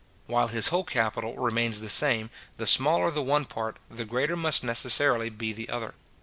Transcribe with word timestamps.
While 0.25 0.47
his 0.47 0.69
whole 0.69 0.83
capital 0.83 1.37
remains 1.37 1.79
the 1.79 1.87
same, 1.87 2.31
the 2.57 2.65
smaller 2.65 3.11
the 3.11 3.21
one 3.21 3.45
part, 3.45 3.77
the 3.87 4.03
greater 4.03 4.35
must 4.35 4.63
necessarily 4.63 5.29
be 5.29 5.53
the 5.53 5.69
other. 5.69 5.93